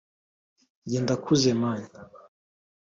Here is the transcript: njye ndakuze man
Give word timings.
njye 0.85 0.99
ndakuze 1.03 1.51
man 1.61 1.81